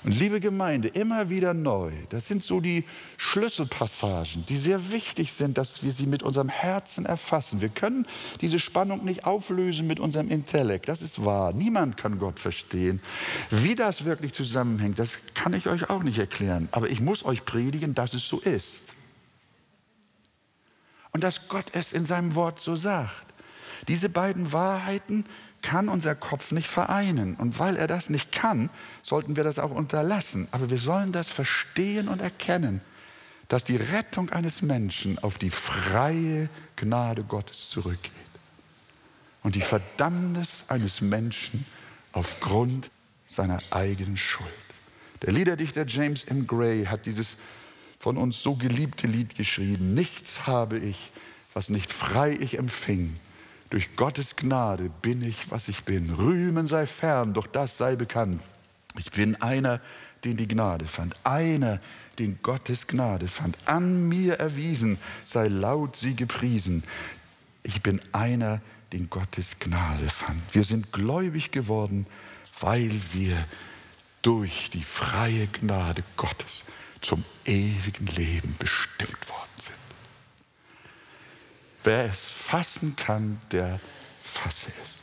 Und 0.03 0.11
liebe 0.11 0.41
Gemeinde, 0.41 0.89
immer 0.89 1.29
wieder 1.29 1.53
neu, 1.53 1.91
das 2.09 2.27
sind 2.27 2.43
so 2.43 2.59
die 2.59 2.83
Schlüsselpassagen, 3.15 4.45
die 4.47 4.57
sehr 4.57 4.91
wichtig 4.91 5.31
sind, 5.31 5.57
dass 5.57 5.81
wir 5.81 5.93
sie 5.93 6.07
mit 6.07 6.23
unserem 6.23 6.49
Herzen 6.49 7.05
erfassen. 7.05 7.61
Wir 7.61 7.69
können 7.69 8.05
diese 8.41 8.59
Spannung 8.59 9.05
nicht 9.05 9.25
auflösen 9.25 9.87
mit 9.87 10.01
unserem 10.01 10.29
Intellekt, 10.29 10.89
das 10.89 11.01
ist 11.01 11.23
wahr. 11.23 11.53
Niemand 11.53 11.95
kann 11.95 12.19
Gott 12.19 12.37
verstehen. 12.39 13.01
Wie 13.49 13.75
das 13.75 14.03
wirklich 14.03 14.33
zusammenhängt, 14.33 14.99
das 14.99 15.19
kann 15.35 15.53
ich 15.53 15.67
euch 15.67 15.89
auch 15.89 16.03
nicht 16.03 16.19
erklären. 16.19 16.67
Aber 16.71 16.89
ich 16.89 16.99
muss 16.99 17.23
euch 17.23 17.45
predigen, 17.45 17.95
dass 17.95 18.13
es 18.13 18.27
so 18.27 18.39
ist. 18.39 18.81
Und 21.11 21.23
dass 21.23 21.47
Gott 21.47 21.67
es 21.71 21.93
in 21.93 22.05
seinem 22.05 22.35
Wort 22.35 22.59
so 22.59 22.75
sagt. 22.75 23.27
Diese 23.87 24.09
beiden 24.09 24.51
Wahrheiten 24.51 25.25
kann 25.63 25.89
unser 25.89 26.13
Kopf 26.13 26.51
nicht 26.51 26.67
vereinen. 26.67 27.35
Und 27.35 27.57
weil 27.57 27.75
er 27.75 27.87
das 27.87 28.11
nicht 28.11 28.31
kann, 28.31 28.69
sollten 29.01 29.35
wir 29.35 29.43
das 29.43 29.57
auch 29.57 29.71
unterlassen. 29.71 30.47
Aber 30.51 30.69
wir 30.69 30.77
sollen 30.77 31.11
das 31.11 31.29
verstehen 31.29 32.07
und 32.07 32.21
erkennen, 32.21 32.81
dass 33.47 33.63
die 33.63 33.77
Rettung 33.77 34.29
eines 34.29 34.61
Menschen 34.61 35.17
auf 35.17 35.39
die 35.39 35.49
freie 35.49 36.49
Gnade 36.75 37.23
Gottes 37.23 37.69
zurückgeht. 37.69 38.11
Und 39.41 39.55
die 39.55 39.61
Verdammnis 39.61 40.65
eines 40.67 41.01
Menschen 41.01 41.65
aufgrund 42.11 42.91
seiner 43.27 43.59
eigenen 43.71 44.17
Schuld. 44.17 44.49
Der 45.23 45.33
Liederdichter 45.33 45.85
James 45.87 46.25
M. 46.25 46.45
Gray 46.45 46.85
hat 46.85 47.05
dieses 47.05 47.37
von 47.99 48.17
uns 48.17 48.43
so 48.43 48.55
geliebte 48.55 49.07
Lied 49.07 49.35
geschrieben. 49.35 49.93
Nichts 49.93 50.45
habe 50.45 50.77
ich, 50.77 51.11
was 51.53 51.69
nicht 51.69 51.91
frei 51.91 52.37
ich 52.39 52.57
empfing 52.57 53.17
durch 53.73 53.95
Gottes 53.95 54.35
Gnade 54.35 54.91
bin 55.01 55.23
ich, 55.23 55.49
was 55.49 55.67
ich 55.67 55.83
bin. 55.83 56.11
Rühmen 56.11 56.67
sei 56.67 56.85
fern, 56.85 57.33
doch 57.33 57.47
das 57.47 57.75
sei 57.75 57.95
bekannt. 57.95 58.39
Ich 58.99 59.09
bin 59.09 59.35
einer, 59.41 59.81
den 60.23 60.37
die 60.37 60.47
Gnade 60.47 60.85
fand. 60.85 61.15
Einer, 61.23 61.79
den 62.19 62.37
Gottes 62.43 62.85
Gnade 62.85 63.27
fand. 63.27 63.57
An 63.65 64.07
mir 64.07 64.35
erwiesen, 64.35 64.99
sei 65.25 65.47
laut 65.47 65.95
sie 65.95 66.15
gepriesen. 66.15 66.83
Ich 67.63 67.81
bin 67.81 67.99
einer, 68.11 68.61
den 68.91 69.09
Gottes 69.09 69.57
Gnade 69.57 70.07
fand. 70.07 70.39
Wir 70.53 70.63
sind 70.63 70.93
gläubig 70.93 71.49
geworden, 71.49 72.05
weil 72.59 72.91
wir 73.13 73.35
durch 74.21 74.69
die 74.69 74.83
freie 74.83 75.47
Gnade 75.47 76.03
Gottes 76.15 76.65
zum 77.01 77.25
ewigen 77.45 78.05
Leben 78.05 78.55
bestimmt 78.59 79.27
worden 79.29 79.49
sind. 79.59 79.82
Wer 81.83 82.05
es 82.05 82.29
fassen 82.29 82.95
kann, 82.95 83.39
der 83.51 83.79
fasse 84.21 84.71
es. 84.83 84.99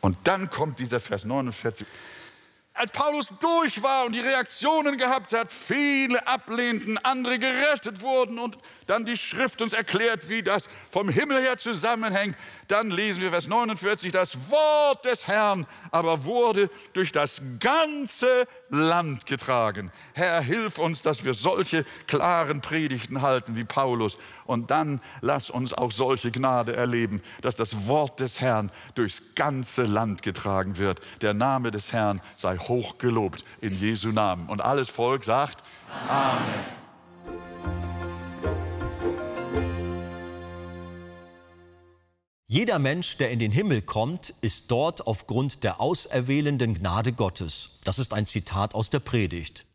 Und 0.00 0.18
dann 0.24 0.50
kommt 0.50 0.78
dieser 0.78 1.00
Vers 1.00 1.24
49. 1.24 1.86
als 2.74 2.90
Paulus 2.90 3.32
durch 3.40 3.82
war 3.82 4.04
und 4.04 4.12
die 4.12 4.20
Reaktionen 4.20 4.98
gehabt 4.98 5.32
hat, 5.32 5.52
viele 5.52 6.26
ablehnten, 6.26 6.98
andere 6.98 7.38
gerettet 7.38 8.02
wurden 8.02 8.38
und 8.38 8.58
dann 8.86 9.06
die 9.06 9.16
Schrift 9.16 9.62
uns 9.62 9.72
erklärt, 9.72 10.28
wie 10.28 10.42
das 10.42 10.68
vom 10.90 11.08
Himmel 11.08 11.40
her 11.40 11.56
zusammenhängt, 11.56 12.36
dann 12.68 12.90
lesen 12.90 13.22
wir 13.22 13.30
Vers 13.30 13.46
49, 13.46 14.10
das 14.10 14.50
Wort 14.50 15.04
des 15.04 15.28
Herrn 15.28 15.66
aber 15.92 16.24
wurde 16.24 16.68
durch 16.94 17.12
das 17.12 17.40
ganze 17.60 18.46
Land 18.68 19.24
getragen. 19.26 19.92
Herr, 20.12 20.40
hilf 20.42 20.78
uns, 20.78 21.00
dass 21.00 21.24
wir 21.24 21.32
solche 21.32 21.86
klaren 22.08 22.60
Predigten 22.60 23.22
halten 23.22 23.56
wie 23.56 23.64
Paulus. 23.64 24.18
Und 24.46 24.70
dann 24.70 25.00
lass 25.20 25.50
uns 25.50 25.72
auch 25.72 25.92
solche 25.92 26.30
Gnade 26.30 26.76
erleben, 26.76 27.22
dass 27.42 27.56
das 27.56 27.86
Wort 27.86 28.20
des 28.20 28.40
Herrn 28.40 28.70
durchs 28.94 29.34
ganze 29.34 29.84
Land 29.84 30.22
getragen 30.22 30.78
wird. 30.78 31.00
Der 31.20 31.34
Name 31.34 31.70
des 31.70 31.92
Herrn 31.92 32.20
sei 32.36 32.58
hochgelobt 32.58 33.44
in 33.60 33.78
Jesu 33.78 34.10
Namen. 34.10 34.48
Und 34.48 34.60
alles 34.60 34.88
Volk 34.88 35.24
sagt 35.24 35.62
Amen. 36.08 36.84
Jeder 42.54 42.78
Mensch, 42.78 43.16
der 43.16 43.32
in 43.32 43.40
den 43.40 43.50
Himmel 43.50 43.82
kommt, 43.82 44.32
ist 44.40 44.70
dort 44.70 45.08
aufgrund 45.08 45.64
der 45.64 45.80
auserwählenden 45.80 46.74
Gnade 46.74 47.12
Gottes. 47.12 47.80
Das 47.82 47.98
ist 47.98 48.14
ein 48.14 48.26
Zitat 48.26 48.76
aus 48.76 48.90
der 48.90 49.00
Predigt. 49.00 49.66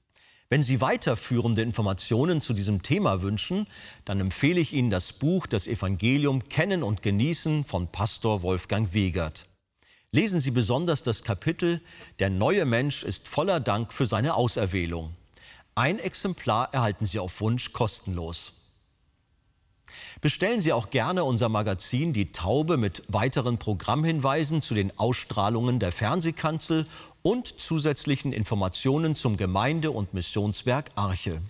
Wenn 0.51 0.63
Sie 0.63 0.81
weiterführende 0.81 1.61
Informationen 1.61 2.41
zu 2.41 2.53
diesem 2.53 2.81
Thema 2.81 3.21
wünschen, 3.21 3.67
dann 4.03 4.19
empfehle 4.19 4.59
ich 4.59 4.73
Ihnen 4.73 4.89
das 4.89 5.13
Buch 5.13 5.45
Das 5.45 5.67
Evangelium 5.67 6.49
Kennen 6.49 6.81
und 6.81 7.03
Genießen 7.03 7.63
von 7.65 7.87
Pastor 7.91 8.41
Wolfgang 8.41 8.91
Wegert. 8.91 9.45
Lesen 10.11 10.41
Sie 10.41 10.49
besonders 10.49 11.03
das 11.03 11.21
Kapitel 11.21 11.81
Der 12.17 12.31
neue 12.31 12.65
Mensch 12.65 13.03
ist 13.03 13.27
voller 13.27 13.59
Dank 13.59 13.93
für 13.93 14.07
seine 14.07 14.33
Auserwählung. 14.33 15.13
Ein 15.75 15.99
Exemplar 15.99 16.73
erhalten 16.73 17.05
Sie 17.05 17.19
auf 17.19 17.41
Wunsch 17.41 17.71
kostenlos. 17.71 18.53
Bestellen 20.21 20.61
Sie 20.61 20.73
auch 20.73 20.89
gerne 20.89 21.23
unser 21.23 21.47
Magazin 21.47 22.11
Die 22.11 22.31
Taube 22.31 22.77
mit 22.77 23.03
weiteren 23.07 23.57
Programmhinweisen 23.57 24.61
zu 24.61 24.73
den 24.73 24.97
Ausstrahlungen 24.97 25.79
der 25.79 25.91
Fernsehkanzel 25.91 26.87
und 27.21 27.59
zusätzlichen 27.59 28.33
Informationen 28.33 29.15
zum 29.15 29.37
Gemeinde- 29.37 29.91
und 29.91 30.13
Missionswerk 30.13 30.91
Arche. 30.95 31.41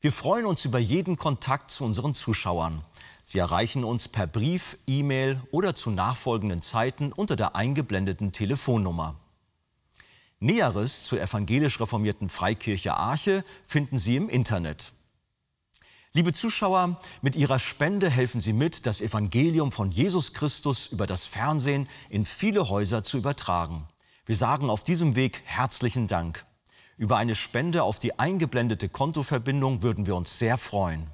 Wir 0.00 0.12
freuen 0.12 0.46
uns 0.46 0.64
über 0.64 0.78
jeden 0.78 1.16
Kontakt 1.16 1.70
zu 1.70 1.84
unseren 1.84 2.14
Zuschauern. 2.14 2.84
Sie 3.24 3.38
erreichen 3.38 3.82
uns 3.82 4.06
per 4.06 4.26
Brief, 4.26 4.78
E-Mail 4.86 5.42
oder 5.50 5.74
zu 5.74 5.90
nachfolgenden 5.90 6.62
Zeiten 6.62 7.12
unter 7.12 7.34
der 7.34 7.56
eingeblendeten 7.56 8.30
Telefonnummer. 8.30 9.16
Näheres 10.38 11.04
zur 11.04 11.20
evangelisch 11.20 11.80
reformierten 11.80 12.28
Freikirche 12.28 12.94
Arche 12.94 13.44
finden 13.66 13.98
Sie 13.98 14.16
im 14.16 14.28
Internet. 14.28 14.92
Liebe 16.12 16.32
Zuschauer, 16.32 17.00
mit 17.20 17.34
Ihrer 17.36 17.58
Spende 17.58 18.08
helfen 18.08 18.40
Sie 18.40 18.52
mit, 18.52 18.86
das 18.86 19.00
Evangelium 19.00 19.72
von 19.72 19.90
Jesus 19.90 20.32
Christus 20.32 20.86
über 20.86 21.06
das 21.06 21.26
Fernsehen 21.26 21.88
in 22.08 22.24
viele 22.24 22.68
Häuser 22.68 23.02
zu 23.02 23.18
übertragen. 23.18 23.88
Wir 24.26 24.34
sagen 24.34 24.70
auf 24.70 24.82
diesem 24.82 25.14
Weg 25.14 25.40
herzlichen 25.44 26.08
Dank. 26.08 26.44
Über 26.98 27.16
eine 27.16 27.36
Spende 27.36 27.84
auf 27.84 28.00
die 28.00 28.18
eingeblendete 28.18 28.88
Kontoverbindung 28.88 29.82
würden 29.82 30.04
wir 30.06 30.16
uns 30.16 30.36
sehr 30.36 30.58
freuen. 30.58 31.06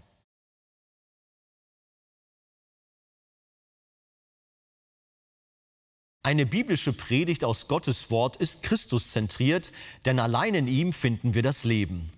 Eine 6.23 6.47
biblische 6.47 6.95
Predigt 6.95 7.45
aus 7.45 7.69
Gottes 7.69 8.11
Wort 8.11 8.37
ist 8.37 8.63
Christus 8.63 9.11
zentriert, 9.11 9.73
denn 10.07 10.19
allein 10.19 10.55
in 10.55 10.67
ihm 10.67 10.95
finden 10.95 11.35
wir 11.35 11.43
das 11.43 11.65
Leben. 11.65 12.11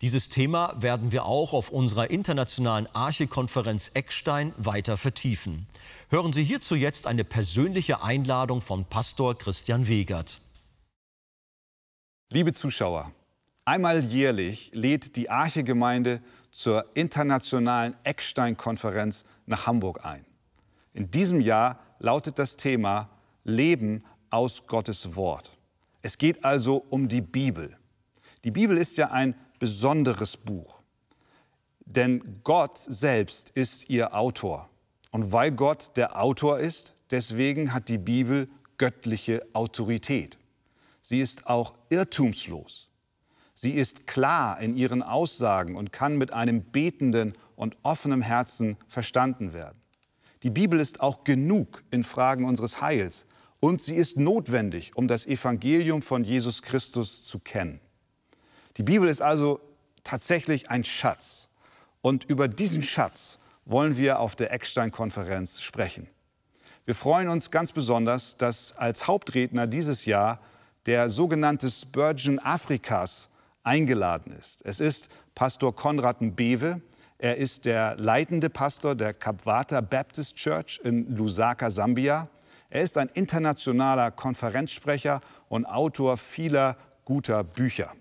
Dieses 0.00 0.28
Thema 0.28 0.74
werden 0.80 1.12
wir 1.12 1.24
auch 1.24 1.52
auf 1.52 1.70
unserer 1.70 2.10
internationalen 2.10 2.88
Archekonferenz 2.92 3.92
Eckstein 3.94 4.52
weiter 4.56 4.96
vertiefen. 4.96 5.66
Hören 6.08 6.32
Sie 6.32 6.44
hierzu 6.44 6.74
jetzt 6.74 7.06
eine 7.06 7.24
persönliche 7.24 8.02
Einladung 8.02 8.60
von 8.60 8.84
Pastor 8.84 9.38
Christian 9.38 9.86
Wegert. 9.86 10.40
Liebe 12.30 12.52
Zuschauer, 12.52 13.12
einmal 13.64 14.04
jährlich 14.04 14.70
lädt 14.74 15.16
die 15.16 15.30
Archegemeinde 15.30 16.20
zur 16.50 16.84
internationalen 16.94 17.94
Eckstein-Konferenz 18.02 19.24
nach 19.46 19.66
Hamburg 19.66 20.04
ein. 20.04 20.24
In 20.92 21.10
diesem 21.10 21.40
Jahr 21.40 21.80
lautet 21.98 22.38
das 22.38 22.56
Thema 22.56 23.10
Leben 23.44 24.04
aus 24.30 24.66
Gottes 24.66 25.16
Wort. 25.16 25.52
Es 26.02 26.18
geht 26.18 26.44
also 26.44 26.84
um 26.90 27.08
die 27.08 27.20
Bibel. 27.20 27.76
Die 28.44 28.50
Bibel 28.50 28.76
ist 28.76 28.98
ja 28.98 29.10
ein 29.10 29.34
besonderes 29.64 30.36
Buch. 30.36 30.82
Denn 31.86 32.22
Gott 32.44 32.76
selbst 32.76 33.48
ist 33.48 33.88
ihr 33.88 34.14
Autor. 34.14 34.68
Und 35.10 35.32
weil 35.32 35.52
Gott 35.52 35.96
der 35.96 36.20
Autor 36.22 36.58
ist, 36.58 36.92
deswegen 37.10 37.72
hat 37.72 37.88
die 37.88 37.96
Bibel 37.96 38.50
göttliche 38.76 39.40
Autorität. 39.54 40.36
Sie 41.00 41.18
ist 41.18 41.46
auch 41.46 41.78
irrtumslos. 41.88 42.90
Sie 43.54 43.70
ist 43.70 44.06
klar 44.06 44.60
in 44.60 44.76
ihren 44.76 45.02
Aussagen 45.02 45.76
und 45.76 45.92
kann 45.92 46.18
mit 46.18 46.30
einem 46.30 46.62
betenden 46.64 47.32
und 47.56 47.78
offenem 47.82 48.20
Herzen 48.20 48.76
verstanden 48.86 49.54
werden. 49.54 49.80
Die 50.42 50.50
Bibel 50.50 50.78
ist 50.78 51.00
auch 51.00 51.24
genug 51.24 51.84
in 51.90 52.04
Fragen 52.04 52.44
unseres 52.44 52.82
Heils 52.82 53.26
und 53.60 53.80
sie 53.80 53.96
ist 53.96 54.18
notwendig, 54.18 54.94
um 54.94 55.08
das 55.08 55.26
Evangelium 55.26 56.02
von 56.02 56.22
Jesus 56.22 56.60
Christus 56.60 57.24
zu 57.24 57.38
kennen. 57.38 57.80
Die 58.76 58.82
Bibel 58.82 59.08
ist 59.08 59.22
also 59.22 59.60
tatsächlich 60.02 60.70
ein 60.70 60.84
Schatz. 60.84 61.48
Und 62.02 62.24
über 62.24 62.48
diesen 62.48 62.82
Schatz 62.82 63.38
wollen 63.64 63.96
wir 63.96 64.20
auf 64.20 64.36
der 64.36 64.52
Eckstein-Konferenz 64.52 65.62
sprechen. 65.62 66.08
Wir 66.84 66.94
freuen 66.94 67.28
uns 67.28 67.50
ganz 67.50 67.72
besonders, 67.72 68.36
dass 68.36 68.76
als 68.76 69.06
Hauptredner 69.06 69.66
dieses 69.66 70.04
Jahr 70.04 70.40
der 70.86 71.08
sogenannte 71.08 71.70
Spurgeon 71.70 72.38
Afrikas 72.38 73.30
eingeladen 73.62 74.32
ist. 74.38 74.60
Es 74.66 74.80
ist 74.80 75.08
Pastor 75.34 75.74
Konrad 75.74 76.20
Mbewe. 76.20 76.82
Er 77.16 77.38
ist 77.38 77.64
der 77.64 77.96
leitende 77.96 78.50
Pastor 78.50 78.94
der 78.94 79.14
Kapwata 79.14 79.80
Baptist 79.80 80.36
Church 80.36 80.78
in 80.84 81.16
Lusaka, 81.16 81.70
Sambia. 81.70 82.28
Er 82.68 82.82
ist 82.82 82.98
ein 82.98 83.08
internationaler 83.08 84.10
Konferenzsprecher 84.10 85.20
und 85.48 85.64
Autor 85.64 86.18
vieler 86.18 86.76
guter 87.04 87.44
Bücher. 87.44 87.92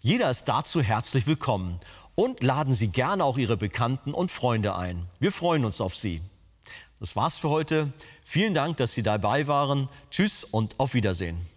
Jeder 0.00 0.30
ist 0.30 0.44
dazu 0.44 0.80
herzlich 0.80 1.26
willkommen 1.26 1.80
und 2.14 2.44
laden 2.44 2.74
Sie 2.74 2.88
gerne 2.88 3.24
auch 3.24 3.38
Ihre 3.38 3.56
Bekannten 3.56 4.14
und 4.14 4.30
Freunde 4.30 4.76
ein. 4.76 5.08
Wir 5.18 5.32
freuen 5.32 5.64
uns 5.64 5.80
auf 5.80 5.96
Sie. 5.96 6.22
Das 7.00 7.16
war's 7.16 7.38
für 7.38 7.50
heute. 7.50 7.92
Vielen 8.24 8.54
Dank, 8.54 8.76
dass 8.76 8.92
Sie 8.92 9.02
dabei 9.02 9.48
waren. 9.48 9.88
Tschüss 10.12 10.44
und 10.44 10.78
auf 10.78 10.94
Wiedersehen. 10.94 11.53